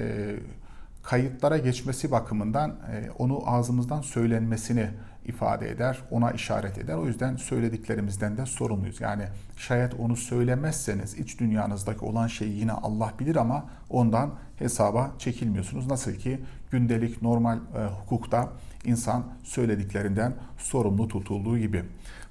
kayıtlara 1.02 1.58
geçmesi 1.58 2.10
bakımından 2.10 2.70
e, 2.70 3.10
onu 3.18 3.42
ağzımızdan 3.46 4.00
söylenmesini 4.00 4.90
ifade 5.28 5.70
eder, 5.70 5.98
ona 6.10 6.30
işaret 6.30 6.78
eder. 6.78 6.94
O 6.94 7.06
yüzden 7.06 7.36
söylediklerimizden 7.36 8.36
de 8.36 8.46
sorumluyuz. 8.46 9.00
Yani 9.00 9.24
şayet 9.56 9.94
onu 9.94 10.16
söylemezseniz 10.16 11.18
iç 11.18 11.40
dünyanızdaki 11.40 12.04
olan 12.04 12.26
şeyi 12.26 12.58
yine 12.58 12.72
Allah 12.72 13.12
bilir 13.18 13.36
ama 13.36 13.64
ondan 13.90 14.34
hesaba 14.56 15.10
çekilmiyorsunuz. 15.18 15.86
Nasıl 15.86 16.12
ki 16.12 16.40
gündelik 16.70 17.22
normal 17.22 17.58
e, 17.58 17.84
hukukta 17.86 18.52
insan 18.84 19.24
söylediklerinden 19.42 20.34
sorumlu 20.58 21.08
tutulduğu 21.08 21.58
gibi. 21.58 21.84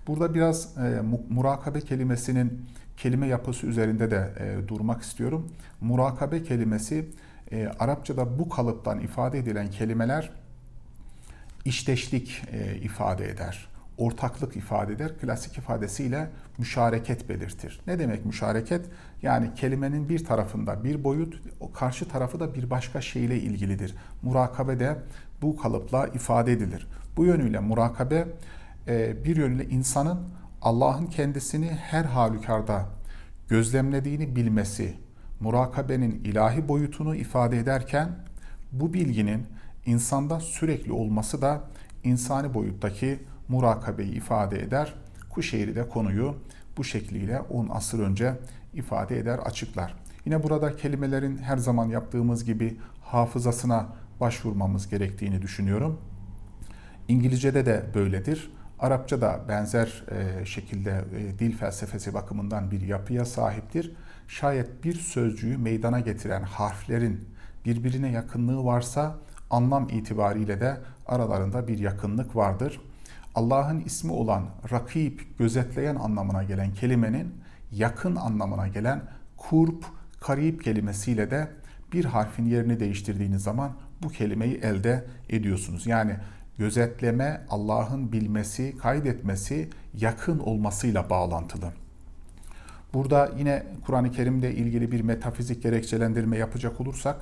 Burada 0.08 0.34
biraz 0.34 0.78
e, 0.78 1.02
murakabe 1.30 1.82
kelimesinin 1.82 2.66
kelime 2.98 3.28
yapısı 3.28 3.68
üzerinde 3.68 4.12
de 4.12 4.34
e, 4.40 4.68
durmak 4.68 5.02
istiyorum. 5.02 5.52
Murakabe 5.82 6.44
kelimesi 6.44 7.06
e, 7.52 7.68
Arapçada 7.80 8.40
bu 8.40 8.50
kalıptan 8.50 9.00
ifade 9.00 9.40
edilen 9.40 9.70
kelimeler 9.70 10.32
işteşlik 11.66 12.44
e, 12.52 12.76
ifade 12.76 13.30
eder. 13.30 13.68
Ortaklık 13.98 14.56
ifade 14.56 14.94
eder. 14.94 15.18
Klasik 15.18 15.58
ifadesiyle 15.58 16.30
müşareket 16.58 17.30
belirtir. 17.30 17.82
Ne 17.88 18.00
demek 18.00 18.26
müşareket? 18.26 18.86
Yani 19.22 19.54
kelimenin 19.56 20.10
bir 20.10 20.26
tarafında 20.26 20.84
bir 20.84 21.04
boyut, 21.04 21.42
o 21.60 21.72
karşı 21.72 22.08
tarafı 22.08 22.40
da 22.40 22.56
bir 22.56 22.70
başka 22.70 23.02
şeyle 23.02 23.40
ilgilidir. 23.40 23.96
Murakabe 24.22 24.80
de 24.80 24.98
bu 25.42 25.58
kalıpla 25.58 26.08
ifade 26.08 26.52
edilir. 26.52 26.88
Bu 27.18 27.26
yönüyle 27.26 27.60
murakabe 27.60 28.28
e, 28.88 29.24
bir 29.26 29.36
yönüyle 29.36 29.66
insanın 29.66 30.20
Allah'ın 30.62 31.06
kendisini 31.06 31.68
her 31.68 32.06
halükarda 32.06 32.86
gözlemlediğini 33.50 34.36
bilmesi, 34.36 34.94
murakabenin 35.40 36.12
ilahi 36.24 36.68
boyutunu 36.68 37.16
ifade 37.16 37.60
ederken 37.60 38.10
bu 38.72 38.94
bilginin 38.94 39.46
insanda 39.88 40.40
sürekli 40.40 40.92
olması 40.92 41.42
da 41.42 41.62
insani 42.04 42.54
boyuttaki 42.54 43.20
murakabeyi 43.48 44.12
ifade 44.12 44.62
eder. 44.62 44.94
Kuşehri 45.30 45.76
de 45.76 45.90
konuyu 45.90 46.36
bu 46.78 46.84
şekliyle 46.84 47.40
10 47.40 47.70
asır 47.70 48.00
önce 48.00 48.34
ifade 48.74 49.20
eder, 49.20 49.40
açıklar. 49.40 49.96
Yine 50.26 50.44
burada 50.44 50.76
kelimelerin 50.76 51.38
her 51.38 51.58
zaman 51.58 51.90
yaptığımız 51.90 52.46
gibi 52.46 52.78
hafızasına 53.02 53.88
başvurmamız 54.20 54.90
gerektiğini 54.90 55.42
düşünüyorum. 55.42 56.00
İngilizce'de 57.08 57.66
de 57.66 57.86
böyledir. 57.94 58.52
Arapça 58.80 59.22
da 59.22 59.42
benzer 59.50 60.04
e, 60.12 60.46
şekilde 60.46 61.06
e, 61.18 61.40
dil 61.40 61.58
felsefesi 61.58 62.14
bakımından 62.14 62.72
bir 62.72 62.82
yapıya 62.82 63.26
sahiptir. 63.26 63.96
Şayet 64.28 64.84
bir 64.84 64.94
sözcüğü 64.94 65.58
meydana 65.58 66.00
getiren 66.00 66.44
harflerin 66.44 67.30
birbirine 67.66 68.12
yakınlığı 68.12 68.66
varsa 68.66 69.16
anlam 69.50 69.90
itibariyle 69.90 70.62
de 70.62 70.78
aralarında 71.08 71.68
bir 71.68 71.80
yakınlık 71.80 72.36
vardır. 72.36 72.82
Allah'ın 73.36 73.80
ismi 73.80 74.12
olan 74.12 74.46
rakip, 74.72 75.38
gözetleyen 75.40 75.96
anlamına 75.96 76.44
gelen 76.44 76.74
kelimenin 76.74 77.34
yakın 77.72 78.16
anlamına 78.16 78.68
gelen 78.68 79.02
kurp, 79.38 79.86
karip 80.20 80.64
kelimesiyle 80.64 81.32
de 81.32 81.48
bir 81.94 82.06
harfin 82.06 82.46
yerini 82.46 82.80
değiştirdiğiniz 82.80 83.44
zaman 83.44 83.72
bu 84.04 84.10
kelimeyi 84.10 84.58
elde 84.58 85.06
ediyorsunuz. 85.30 85.88
Yani 85.88 86.16
gözetleme, 86.58 87.42
Allah'ın 87.50 88.12
bilmesi, 88.12 88.78
kaydetmesi, 88.78 89.70
yakın 89.94 90.40
olmasıyla 90.40 91.10
bağlantılı. 91.10 91.72
Burada 92.94 93.32
yine 93.38 93.64
Kur'an-ı 93.86 94.12
Kerim'de 94.12 94.56
ilgili 94.56 94.92
bir 94.92 95.02
metafizik 95.02 95.64
gerekçelendirme 95.64 96.38
yapacak 96.38 96.82
olursak 96.82 97.16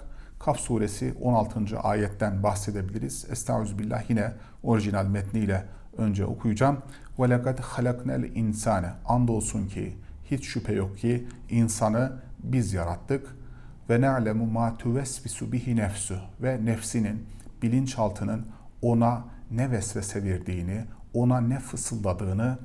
Kaf 0.46 0.60
suresi 0.60 1.14
16. 1.22 1.80
ayetten 1.80 2.44
bahsedebiliriz. 2.44 3.25
Estağfirullah 3.32 4.10
yine 4.10 4.32
orijinal 4.64 5.06
metniyle 5.06 5.66
önce 5.98 6.25
okuyacağım. 6.25 6.78
Lekad 7.20 7.60
halaknel 7.60 8.24
insane. 8.24 8.94
Andolsun 9.06 9.68
ki 9.68 9.98
hiç 10.32 10.46
şüphe 10.46 10.74
yok 10.74 10.98
ki 10.98 11.28
insanı 11.50 12.14
biz 12.44 12.74
yarattık. 12.74 13.36
Ve 13.90 14.02
ne'lemu 14.02 14.46
ma 14.46 14.78
tuvesvisu 14.78 15.52
bihi 15.52 15.75
nefsu. 15.75 16.16
Ve 16.42 16.66
nefsinin, 16.66 17.25
bilinçaltının 17.62 18.46
ona 18.82 19.25
ne 19.52 19.72
vesvese 19.72 20.24
verdiğini, 20.24 20.86
ona 21.14 21.42
ne 21.42 21.60
fısıldadığını 21.60 22.58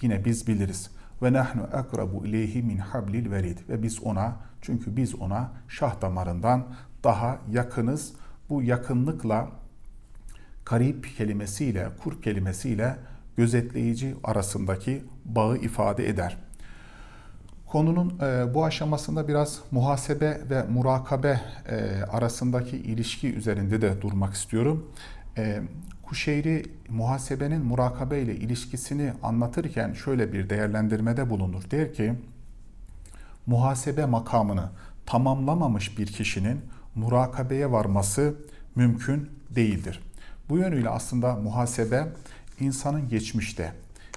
yine 0.00 0.24
biz 0.24 0.46
biliriz. 0.46 0.90
Ve 1.22 1.32
nahnu 1.32 1.62
akrabu 1.72 2.26
ileyhi 2.26 2.62
min 2.62 2.78
hablil 2.78 3.30
verid. 3.30 3.58
Ve 3.68 3.82
biz 3.82 4.02
ona, 4.02 4.36
çünkü 4.62 4.96
biz 4.96 5.14
ona 5.14 5.52
şah 5.68 6.00
damarından 6.00 6.66
daha 7.06 7.38
yakınız. 7.50 8.12
Bu 8.48 8.62
yakınlıkla 8.62 9.48
karip 10.64 11.16
kelimesiyle, 11.16 11.88
kur 12.02 12.22
kelimesiyle 12.22 12.96
gözetleyici 13.36 14.14
arasındaki 14.24 15.04
bağı 15.24 15.56
ifade 15.56 16.08
eder. 16.08 16.36
Konunun 17.66 18.18
e, 18.20 18.54
bu 18.54 18.64
aşamasında 18.64 19.28
biraz 19.28 19.60
muhasebe 19.70 20.40
ve 20.50 20.62
murakabe 20.62 21.40
e, 21.68 22.02
arasındaki 22.02 22.76
ilişki 22.76 23.34
üzerinde 23.34 23.82
de 23.82 24.02
durmak 24.02 24.34
istiyorum. 24.34 24.92
E, 25.36 25.62
Kuşeyri 26.02 26.62
muhasebenin 26.88 27.64
murakabe 27.64 28.22
ile 28.22 28.36
ilişkisini 28.36 29.12
anlatırken 29.22 29.92
şöyle 29.92 30.32
bir 30.32 30.50
değerlendirmede 30.50 31.30
bulunur. 31.30 31.70
Der 31.70 31.94
ki, 31.94 32.14
muhasebe 33.46 34.06
makamını 34.06 34.70
tamamlamamış 35.06 35.98
bir 35.98 36.06
kişinin 36.06 36.60
murakabeye 36.96 37.72
varması 37.72 38.34
mümkün 38.74 39.30
değildir. 39.50 40.02
Bu 40.48 40.58
yönüyle 40.58 40.88
aslında 40.88 41.34
muhasebe 41.34 42.06
insanın 42.60 43.08
geçmişte 43.08 43.72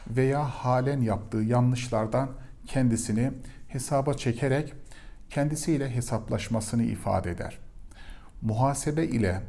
veya 0.10 0.46
halen 0.46 1.02
yaptığı 1.02 1.38
yanlışlardan 1.38 2.30
kendisini 2.68 3.32
hesaba 3.68 4.14
çekerek 4.14 4.74
kendisiyle 5.30 5.96
hesaplaşmasını 5.96 6.84
ifade 6.84 7.32
eder. 7.32 7.58
Muhasebe 8.42 9.06
ile 9.06 9.42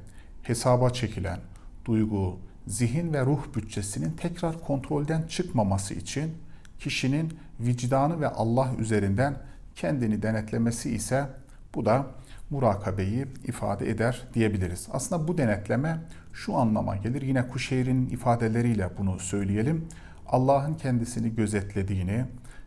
hesaba 0.43 0.91
çekilen 0.91 1.39
duygu, 1.85 2.39
zihin 2.67 3.13
ve 3.13 3.25
ruh 3.25 3.55
bütçesinin 3.57 4.13
tekrar 4.13 4.61
kontrolden 4.61 5.23
çıkmaması 5.23 5.95
için 5.95 6.35
kişinin 6.79 7.39
vicdanı 7.61 8.21
ve 8.21 8.29
Allah 8.29 8.71
üzerinden 8.79 9.37
kendini 9.77 10.23
denetlemesi 10.23 10.91
ise 10.95 11.27
bu 11.75 11.87
da 11.87 12.07
murakabeyi 12.51 13.27
ifade 13.45 13.91
eder 13.91 14.23
diyebiliriz. 14.35 14.89
Aslında 14.93 15.29
bu 15.29 15.39
denetleme 15.39 15.99
şu 16.33 16.57
anlama 16.57 16.97
gelir. 16.97 17.23
Yine 17.23 17.49
Kuşeyr'in 17.49 18.09
ifadeleriyle 18.09 18.91
bunu 18.99 19.19
söyleyelim. 19.19 19.89
Allah'ın 20.27 20.75
kendisini 20.75 21.35
gözetlediğini, 21.35 22.25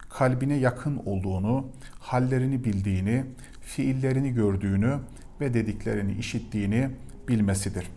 kalbine 0.09 0.55
yakın 0.55 1.01
olduğunu, 1.05 1.67
hallerini 1.99 2.63
bildiğini, 2.63 3.25
fiillerini 3.61 4.33
gördüğünü 4.33 4.99
ve 5.41 5.53
dediklerini 5.53 6.13
işittiğini 6.13 6.89
bilmesidir. 7.27 7.87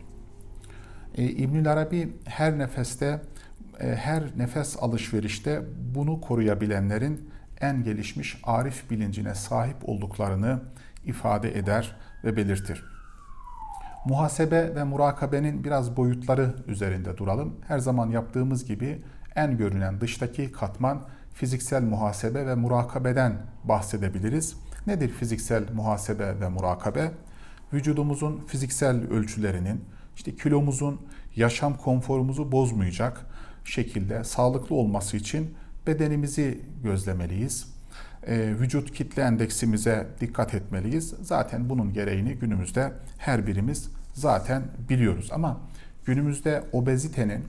E, 1.15 1.25
İbnül 1.25 1.73
Arabi 1.73 2.13
her 2.25 2.59
nefeste, 2.59 3.21
e, 3.81 3.95
her 3.95 4.23
nefes 4.39 4.77
alışverişte 4.81 5.63
bunu 5.95 6.21
koruyabilenlerin 6.21 7.31
en 7.61 7.85
gelişmiş 7.85 8.41
arif 8.43 8.91
bilincine 8.91 9.35
sahip 9.35 9.89
olduklarını 9.89 10.61
ifade 11.07 11.59
eder 11.59 11.97
ve 12.25 12.37
belirtir. 12.37 12.85
Muhasebe 14.07 14.75
ve 14.75 14.85
murakabenin 14.85 15.65
biraz 15.65 15.97
boyutları 15.97 16.55
üzerinde 16.67 17.17
duralım. 17.17 17.55
Her 17.69 17.79
zaman 17.79 18.11
yaptığımız 18.11 18.65
gibi 18.65 19.03
en 19.37 19.57
görünen 19.57 20.01
dıştaki 20.01 20.53
katman 20.53 21.03
fiziksel 21.35 21.83
muhasebe 21.83 22.47
ve 22.47 22.55
murakabeden 22.55 23.37
bahsedebiliriz. 23.65 24.57
Nedir 24.87 25.09
fiziksel 25.09 25.65
muhasebe 25.73 26.41
ve 26.41 26.49
murakabe? 26.49 27.11
Vücudumuzun 27.73 28.41
fiziksel 28.47 29.11
ölçülerinin, 29.11 29.85
işte 30.17 30.37
kilomuzun 30.37 31.01
yaşam 31.37 31.77
konforumuzu 31.77 32.53
bozmayacak 32.53 33.27
şekilde 33.65 34.25
sağlıklı 34.25 34.75
olması 34.75 35.17
için 35.17 35.55
bedenimizi 35.87 36.61
gözlemeliyiz. 36.83 37.76
E, 38.27 38.59
vücut 38.61 38.93
kitle 38.93 39.23
endeksimize 39.23 40.07
dikkat 40.21 40.55
etmeliyiz. 40.55 41.15
Zaten 41.23 41.69
bunun 41.69 41.93
gereğini 41.93 42.35
günümüzde 42.35 42.93
her 43.19 43.47
birimiz 43.47 43.91
zaten 44.15 44.63
biliyoruz. 44.89 45.29
Ama 45.33 45.61
günümüzde 46.05 46.65
obezitenin 46.73 47.45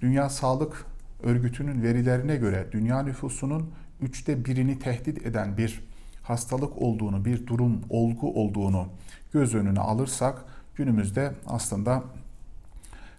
Dünya 0.00 0.30
Sağlık 0.30 0.86
Örgütü'nün 1.22 1.82
verilerine 1.82 2.36
göre 2.36 2.66
dünya 2.72 3.02
nüfusunun 3.02 3.70
üçte 4.00 4.44
birini 4.44 4.78
tehdit 4.78 5.26
eden 5.26 5.56
bir 5.56 5.80
hastalık 6.22 6.82
olduğunu, 6.82 7.24
bir 7.24 7.46
durum, 7.46 7.80
olgu 7.90 8.34
olduğunu 8.34 8.88
göz 9.32 9.54
önüne 9.54 9.80
alırsak 9.80 10.44
günümüzde 10.76 11.32
aslında 11.46 12.04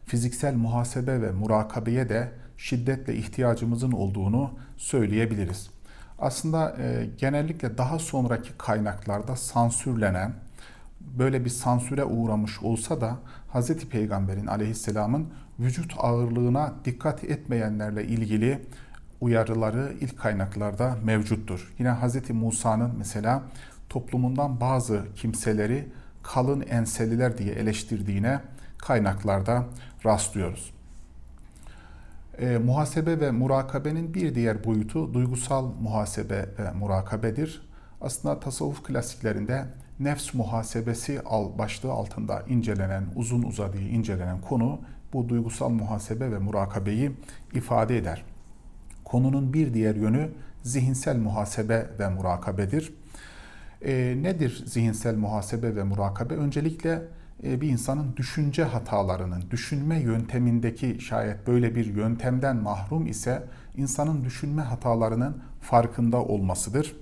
fiziksel 0.06 0.56
muhasebe 0.56 1.22
ve 1.22 1.32
murakabeye 1.32 2.10
de 2.10 2.32
şiddetle 2.58 3.16
ihtiyacımızın 3.16 3.92
olduğunu 3.92 4.52
söyleyebiliriz. 4.78 5.70
Aslında 6.22 6.76
e, 6.80 7.10
genellikle 7.18 7.78
daha 7.78 8.00
sonraki 8.00 8.50
kaynaklarda 8.58 9.36
sansürlenen, 9.36 10.34
böyle 11.02 11.46
bir 11.46 11.50
sansüre 11.50 12.04
uğramış 12.04 12.60
olsa 12.64 13.02
da 13.02 13.16
Hz. 13.54 13.86
Peygamber'in 13.86 14.48
aleyhisselamın 14.48 15.28
vücut 15.60 15.94
ağırlığına 15.98 16.74
dikkat 16.86 17.24
etmeyenlerle 17.24 18.06
ilgili 18.06 18.66
uyarıları 19.22 19.94
ilk 20.02 20.20
kaynaklarda 20.20 20.96
mevcuttur. 21.04 21.74
Yine 21.80 21.92
Hz. 21.92 22.30
Musa'nın 22.30 22.92
mesela 22.98 23.44
toplumundan 23.90 24.62
bazı 24.62 25.06
kimseleri 25.16 25.88
kalın 26.24 26.62
enseliler 26.62 27.38
diye 27.38 27.54
eleştirdiğine 27.54 28.40
kaynaklarda 28.78 29.66
rastlıyoruz. 30.06 30.79
E, 32.40 32.58
muhasebe 32.58 33.20
ve 33.20 33.32
murakabenin 33.32 34.14
bir 34.14 34.36
diğer 34.36 34.64
boyutu 34.64 35.14
duygusal 35.14 35.66
muhasebe 35.82 36.46
ve 36.60 36.72
murakabedir. 36.72 37.70
Aslında 38.02 38.40
tasavvuf 38.40 38.84
klasiklerinde 38.84 39.66
nefs 40.00 40.34
muhasebesi 40.34 41.22
al 41.26 41.58
başlığı 41.58 41.92
altında 41.92 42.44
incelenen, 42.48 43.06
uzun 43.16 43.44
uzadığı 43.44 43.82
incelenen 43.82 44.42
konu 44.42 44.80
bu 45.14 45.30
duygusal 45.30 45.70
muhasebe 45.70 46.32
ve 46.32 46.40
murakabeyi 46.40 47.12
ifade 47.54 47.98
eder. 47.98 48.26
Konunun 49.04 49.54
bir 49.54 49.74
diğer 49.74 49.96
yönü 49.96 50.30
zihinsel 50.64 51.18
muhasebe 51.18 51.90
ve 52.00 52.10
murakabedir. 52.10 52.94
E, 53.82 54.18
nedir 54.22 54.64
zihinsel 54.66 55.16
muhasebe 55.16 55.76
ve 55.76 55.84
murakabe? 55.84 56.34
Öncelikle 56.34 57.02
bir 57.44 57.70
insanın 57.70 58.16
düşünce 58.18 58.64
hatalarının, 58.64 59.44
düşünme 59.52 60.00
yöntemindeki 60.00 61.02
şayet 61.02 61.48
böyle 61.48 61.76
bir 61.76 61.86
yöntemden 61.86 62.56
mahrum 62.56 63.08
ise 63.08 63.44
insanın 63.78 64.24
düşünme 64.24 64.62
hatalarının 64.62 65.44
farkında 65.62 66.18
olmasıdır. 66.24 66.96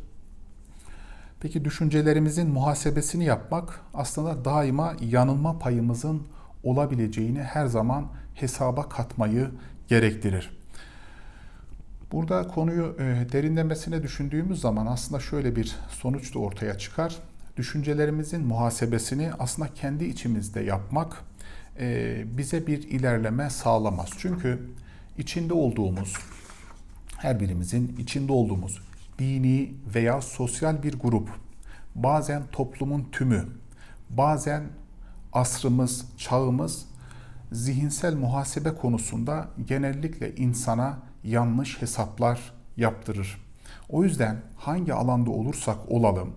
Peki 1.40 1.66
düşüncelerimizin 1.66 2.50
muhasebesini 2.50 3.26
yapmak 3.26 3.82
aslında 3.94 4.46
daima 4.46 4.96
yanılma 5.02 5.60
payımızın 5.60 6.28
olabileceğini 6.64 7.44
her 7.44 7.66
zaman 7.66 8.08
hesaba 8.34 8.90
katmayı 8.90 9.52
gerektirir. 9.88 10.58
Burada 12.12 12.48
konuyu 12.48 12.96
e, 13.00 13.28
derinlemesine 13.32 14.04
düşündüğümüz 14.04 14.62
zaman 14.62 14.86
aslında 14.86 15.20
şöyle 15.20 15.56
bir 15.56 15.76
sonuç 15.90 16.36
da 16.36 16.40
ortaya 16.40 16.78
çıkar 16.78 17.16
düşüncelerimizin 17.58 18.46
muhasebesini 18.46 19.32
aslında 19.40 19.74
kendi 19.74 20.06
içimizde 20.06 20.60
yapmak 20.60 21.22
e, 21.80 22.24
bize 22.38 22.68
bir 22.68 22.84
ilerleme 22.84 23.50
sağlamaz. 23.50 24.10
Çünkü 24.18 24.70
içinde 25.18 25.54
olduğumuz, 25.54 26.14
her 27.18 27.40
birimizin 27.40 27.98
içinde 28.00 28.32
olduğumuz 28.32 28.82
dini 29.20 29.74
veya 29.96 30.22
sosyal 30.22 30.84
bir 30.84 31.00
grup, 31.00 31.30
bazen 31.96 32.44
toplumun 32.52 33.08
tümü, 33.12 33.46
bazen 34.10 34.64
asrımız, 35.34 36.06
çağımız 36.18 36.86
zihinsel 37.52 38.16
muhasebe 38.16 38.76
konusunda 38.76 39.48
genellikle 39.68 40.36
insana 40.36 41.00
yanlış 41.24 41.82
hesaplar 41.82 42.54
yaptırır. 42.78 43.42
O 43.90 44.04
yüzden 44.04 44.38
hangi 44.58 44.94
alanda 44.94 45.30
olursak 45.32 45.78
olalım, 45.88 46.34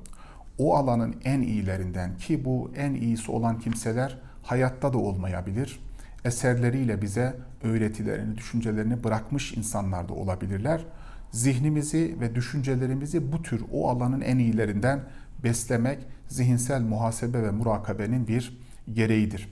o 0.60 0.74
alanın 0.76 1.14
en 1.24 1.40
iyilerinden 1.40 2.16
ki 2.16 2.44
bu 2.44 2.70
en 2.76 2.94
iyisi 2.94 3.30
olan 3.30 3.58
kimseler 3.58 4.18
hayatta 4.42 4.92
da 4.92 4.98
olmayabilir. 4.98 5.80
Eserleriyle 6.24 7.02
bize 7.02 7.36
öğretilerini, 7.62 8.36
düşüncelerini 8.36 9.04
bırakmış 9.04 9.52
insanlar 9.52 10.08
da 10.08 10.14
olabilirler. 10.14 10.84
Zihnimizi 11.30 12.16
ve 12.20 12.34
düşüncelerimizi 12.34 13.32
bu 13.32 13.42
tür 13.42 13.64
o 13.72 13.88
alanın 13.88 14.20
en 14.20 14.38
iyilerinden 14.38 15.00
beslemek 15.44 15.98
zihinsel 16.28 16.80
muhasebe 16.80 17.42
ve 17.42 17.50
murakabenin 17.50 18.28
bir 18.28 18.60
gereğidir. 18.92 19.48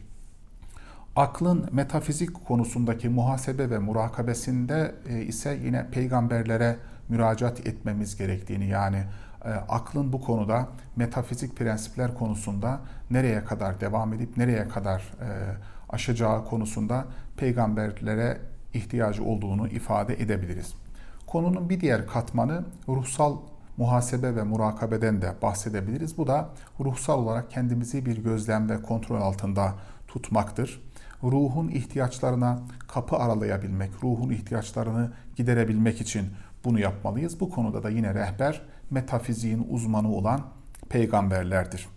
Aklın 1.17 1.69
metafizik 1.73 2.47
konusundaki 2.47 3.09
muhasebe 3.09 3.71
ve 3.71 3.79
murakabesinde 3.79 4.95
e, 5.09 5.23
ise 5.23 5.59
yine 5.65 5.87
peygamberlere 5.91 6.77
müracaat 7.09 7.67
etmemiz 7.67 8.17
gerektiğini 8.17 8.69
yani 8.69 9.05
e, 9.49 9.51
aklın 9.69 10.13
bu 10.13 10.21
konuda 10.21 10.69
metafizik 10.97 11.57
prensipler 11.57 12.15
konusunda 12.15 12.81
nereye 13.11 13.45
kadar 13.45 13.81
devam 13.81 14.13
edip 14.13 14.37
nereye 14.37 14.69
kadar 14.69 14.99
e, 15.01 15.29
aşacağı 15.89 16.45
konusunda 16.45 17.05
peygamberlere 17.37 18.39
ihtiyacı 18.75 19.25
olduğunu 19.25 19.69
ifade 19.69 20.15
edebiliriz. 20.15 20.75
Konunun 21.27 21.71
bir 21.71 21.81
diğer 21.81 22.07
katmanı 22.07 22.65
ruhsal 22.89 23.37
muhasebe 23.77 24.37
ve 24.37 24.43
murakabeden 24.43 25.23
de 25.23 25.35
bahsedebiliriz. 25.43 26.19
Bu 26.19 26.27
da 26.27 26.49
ruhsal 26.81 27.19
olarak 27.19 27.51
kendimizi 27.51 28.07
bir 28.07 28.25
gözlem 28.25 28.71
ve 28.71 28.83
kontrol 28.83 29.21
altında 29.21 29.75
tutmaktır. 30.09 30.83
Ruhun 31.23 31.69
ihtiyaçlarına 31.69 32.59
kapı 32.89 33.17
aralayabilmek, 33.17 33.91
ruhun 34.03 34.31
ihtiyaçlarını 34.31 35.13
giderebilmek 35.37 36.01
için 36.01 36.27
bunu 36.65 36.79
yapmalıyız. 36.81 37.41
Bu 37.41 37.51
konuda 37.51 37.83
da 37.83 37.91
yine 37.91 38.15
rehber 38.15 38.63
metafiziğin 38.91 39.67
uzmanı 39.71 40.13
olan 40.13 40.41
peygamberlerdir. 40.89 41.89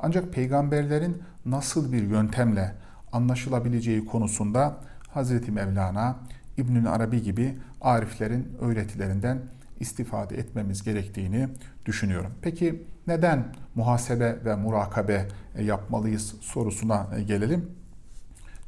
Ancak 0.00 0.32
peygamberlerin 0.32 1.22
nasıl 1.46 1.92
bir 1.92 2.02
yöntemle 2.02 2.74
anlaşılabileceği 3.12 4.06
konusunda 4.06 4.76
Hazreti 5.08 5.52
Mevlana, 5.52 6.18
İbnül 6.56 6.92
Arabi 6.92 7.22
gibi 7.22 7.58
ariflerin 7.80 8.56
öğretilerinden 8.60 9.38
istifade 9.80 10.36
etmemiz 10.36 10.82
gerektiğini 10.82 11.48
düşünüyorum. 11.86 12.32
Peki 12.42 12.84
neden 13.06 13.54
muhasebe 13.74 14.44
ve 14.44 14.56
murakabe 14.56 15.28
yapmalıyız 15.60 16.34
sorusuna 16.40 17.08
gelelim. 17.26 17.70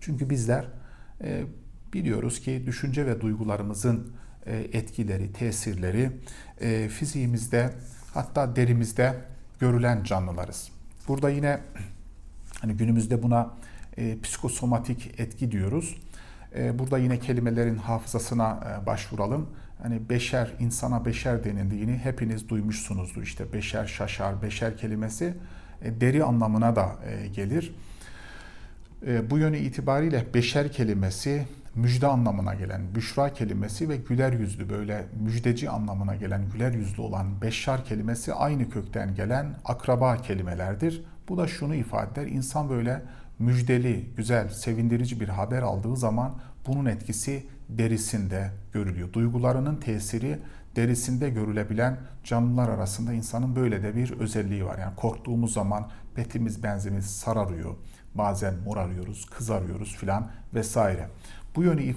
Çünkü 0.00 0.30
bizler 0.30 0.64
e, 1.20 1.42
biliyoruz 1.92 2.40
ki 2.40 2.62
düşünce 2.66 3.06
ve 3.06 3.20
duygularımızın 3.20 3.98
e, 3.98 4.06
etkileri, 4.46 5.33
tesirleri 5.33 6.11
e, 6.61 6.88
fiziğimizde 6.88 7.70
hatta 8.14 8.57
derimizde 8.57 9.14
görülen 9.61 10.05
canlılarız. 10.05 10.68
Burada 11.09 11.31
yine 11.31 11.61
hani 12.61 12.72
günümüzde 12.72 13.22
buna 13.22 13.50
psikosomatik 14.22 15.20
etki 15.20 15.52
diyoruz. 15.52 15.96
Burada 16.74 16.98
yine 16.98 17.18
kelimelerin 17.18 17.76
hafızasına 17.76 18.81
başvuralım. 18.87 19.50
Hani 19.83 20.09
beşer, 20.09 20.52
insana 20.61 21.05
beşer 21.05 21.44
denildiğini 21.44 21.96
hepiniz 21.98 22.48
duymuşsunuzdur. 22.48 23.22
İşte 23.22 23.52
beşer, 23.52 23.87
şaşar, 23.87 24.42
beşer 24.42 24.76
kelimesi 24.76 25.35
deri 25.83 26.24
anlamına 26.24 26.76
da 26.76 26.96
gelir. 27.35 27.74
Bu 29.31 29.38
yönü 29.38 29.59
itibariyle 29.59 30.26
beşer 30.35 30.72
kelimesi 30.72 31.46
müjde 31.74 32.06
anlamına 32.06 32.54
gelen 32.54 32.94
büşra 32.94 33.32
kelimesi 33.32 33.88
ve 33.88 33.96
güler 33.96 34.32
yüzlü 34.32 34.70
böyle 34.70 35.06
müjdeci 35.20 35.70
anlamına 35.70 36.16
gelen 36.16 36.50
güler 36.52 36.72
yüzlü 36.72 37.02
olan 37.02 37.42
beşşar 37.42 37.85
kelimesi 37.85 38.35
aynı 38.35 38.70
kökten 38.70 39.14
gelen 39.14 39.56
akraba 39.64 40.16
kelimelerdir. 40.16 41.04
Bu 41.28 41.38
da 41.38 41.46
şunu 41.46 41.74
ifade 41.74 42.22
eder. 42.22 42.30
İnsan 42.30 42.70
böyle 42.70 43.02
müjdeli, 43.38 44.11
güzel, 44.16 44.48
sevindirici 44.48 45.20
bir 45.20 45.28
haber 45.28 45.62
aldığı 45.62 45.96
zaman 45.96 46.35
bunun 46.66 46.87
etkisi 46.87 47.46
derisinde 47.68 48.50
görülüyor. 48.72 49.12
Duygularının 49.12 49.76
tesiri 49.76 50.38
derisinde 50.76 51.30
görülebilen 51.30 51.98
canlılar 52.24 52.68
arasında 52.68 53.12
insanın 53.12 53.56
böyle 53.56 53.82
de 53.82 53.96
bir 53.96 54.11
özelliği 54.11 54.64
var. 54.64 54.78
Yani 54.78 54.96
korktuğumuz 54.96 55.52
zaman 55.52 55.90
betimiz 56.16 56.62
benzimiz 56.62 57.06
sararıyor. 57.06 57.74
Bazen 58.14 58.54
morarıyoruz, 58.64 59.26
kızarıyoruz 59.26 59.96
filan 59.96 60.30
vesaire. 60.54 61.08
Bu 61.57 61.62
yönü 61.62 61.95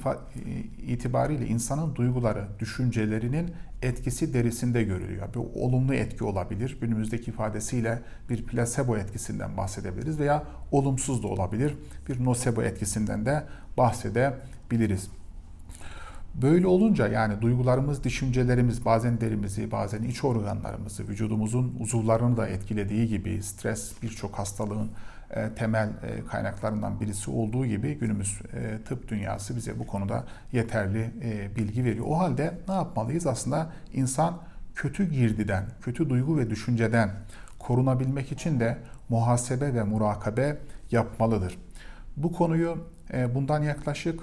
itibariyle 0.87 1.47
insanın 1.47 1.95
duyguları, 1.95 2.47
düşüncelerinin 2.59 3.51
etkisi 3.81 4.33
derisinde 4.33 4.83
görülüyor. 4.83 5.27
Bir 5.33 5.39
olumlu 5.61 5.93
etki 5.93 6.23
olabilir. 6.23 6.77
Günümüzdeki 6.81 7.31
ifadesiyle 7.31 8.01
bir 8.29 8.45
plasebo 8.45 8.97
etkisinden 8.97 9.57
bahsedebiliriz 9.57 10.19
veya 10.19 10.43
olumsuz 10.71 11.23
da 11.23 11.27
olabilir. 11.27 11.73
Bir 12.09 12.25
nocebo 12.25 12.61
etkisinden 12.61 13.25
de 13.25 13.43
bahsedebiliriz. 13.77 15.09
Böyle 16.41 16.67
olunca 16.67 17.07
yani 17.07 17.41
duygularımız, 17.41 18.03
düşüncelerimiz 18.03 18.85
bazen 18.85 19.21
derimizi, 19.21 19.71
bazen 19.71 20.03
iç 20.03 20.23
organlarımızı, 20.23 21.07
vücudumuzun 21.07 21.75
uzuvlarını 21.79 22.37
da 22.37 22.47
etkilediği 22.47 23.07
gibi 23.07 23.43
stres 23.43 23.93
birçok 24.03 24.39
hastalığın 24.39 24.85
e, 24.87 24.89
temel 25.55 25.87
e, 25.87 26.25
kaynaklarından 26.25 26.99
birisi 26.99 27.31
olduğu 27.31 27.65
gibi 27.65 27.97
günümüz 27.97 28.41
e, 28.53 28.83
tıp 28.83 29.07
dünyası 29.07 29.55
bize 29.55 29.79
bu 29.79 29.87
konuda 29.87 30.23
yeterli 30.51 31.11
bilgi 31.55 31.85
veriyor. 31.85 32.05
O 32.09 32.19
halde 32.19 32.59
ne 32.67 32.73
yapmalıyız? 32.73 33.27
Aslında 33.27 33.71
insan 33.93 34.37
kötü 34.75 35.09
girdiden, 35.09 35.65
kötü 35.81 36.09
duygu 36.09 36.37
ve 36.37 36.49
düşünceden 36.49 37.11
korunabilmek 37.59 38.31
için 38.31 38.59
de 38.59 38.77
muhasebe 39.09 39.73
ve 39.73 39.83
murakabe 39.83 40.57
yapmalıdır. 40.91 41.57
Bu 42.17 42.31
konuyu 42.31 42.77
bundan 43.33 43.63
yaklaşık 43.63 44.21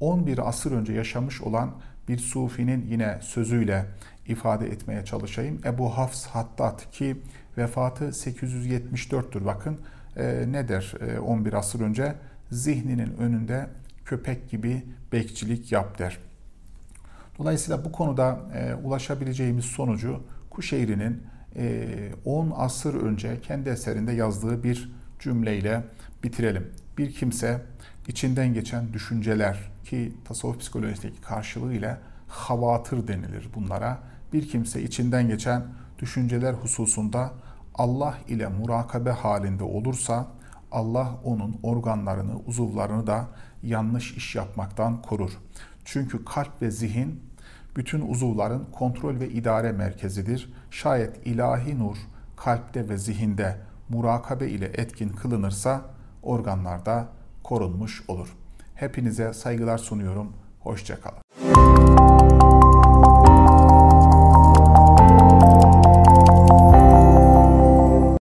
11 0.00 0.48
asır 0.48 0.72
önce 0.72 0.92
yaşamış 0.92 1.40
olan 1.40 1.70
bir 2.08 2.18
sufinin 2.18 2.86
yine 2.86 3.18
sözüyle 3.22 3.86
ifade 4.26 4.66
etmeye 4.66 5.04
çalışayım. 5.04 5.60
Ebu 5.64 5.98
Hafs 5.98 6.26
Hattat 6.26 6.90
ki 6.90 7.16
vefatı 7.58 8.04
874'tür. 8.04 9.44
Bakın 9.44 9.78
e, 10.16 10.44
ne 10.48 10.68
der 10.68 10.94
e, 11.00 11.18
11 11.18 11.52
asır 11.52 11.80
önce? 11.80 12.14
Zihninin 12.50 13.16
önünde 13.16 13.66
köpek 14.04 14.50
gibi 14.50 14.84
bekçilik 15.12 15.72
yap 15.72 15.98
der. 15.98 16.18
Dolayısıyla 17.38 17.84
bu 17.84 17.92
konuda 17.92 18.38
e, 18.54 18.74
ulaşabileceğimiz 18.74 19.64
sonucu 19.64 20.22
Kuşeyri'nin 20.50 21.22
e, 21.56 21.86
10 22.24 22.52
asır 22.56 22.94
önce 22.94 23.40
kendi 23.40 23.68
eserinde 23.68 24.12
yazdığı 24.12 24.62
bir 24.64 24.92
cümleyle 25.18 25.84
bitirelim. 26.24 26.70
Bir 26.98 27.12
kimse 27.12 27.62
içinden 28.08 28.54
geçen 28.54 28.92
düşünceler 28.92 29.70
ki 29.84 30.12
tasavvuf 30.24 30.60
psikolojisindeki 30.60 31.20
karşılığı 31.20 31.74
ile 31.74 31.96
havatır 32.28 33.08
denilir 33.08 33.48
bunlara. 33.54 33.98
Bir 34.32 34.48
kimse 34.48 34.82
içinden 34.82 35.28
geçen 35.28 35.62
düşünceler 35.98 36.52
hususunda 36.52 37.32
Allah 37.74 38.18
ile 38.28 38.46
murakabe 38.46 39.10
halinde 39.10 39.64
olursa 39.64 40.26
Allah 40.72 41.18
onun 41.24 41.58
organlarını, 41.62 42.38
uzuvlarını 42.46 43.06
da 43.06 43.28
yanlış 43.62 44.16
iş 44.16 44.34
yapmaktan 44.34 45.02
korur. 45.02 45.30
Çünkü 45.84 46.24
kalp 46.24 46.62
ve 46.62 46.70
zihin 46.70 47.20
bütün 47.76 48.00
uzuvların 48.00 48.66
kontrol 48.72 49.20
ve 49.20 49.28
idare 49.28 49.72
merkezidir. 49.72 50.52
Şayet 50.70 51.26
ilahi 51.26 51.78
nur 51.78 51.96
kalpte 52.36 52.88
ve 52.88 52.96
zihinde 52.96 53.56
murakabe 53.88 54.48
ile 54.48 54.66
etkin 54.66 55.08
kılınırsa 55.08 55.82
organlarda 56.22 57.08
korunmuş 57.42 58.02
olur. 58.08 58.36
Hepinize 58.74 59.32
saygılar 59.32 59.78
sunuyorum. 59.78 60.32
Hoşçakalın. 60.60 61.29